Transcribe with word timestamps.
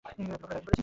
আপনি 0.07 0.21
কখনো 0.25 0.35
ডাইভিং 0.41 0.61
করেছেন? 0.65 0.79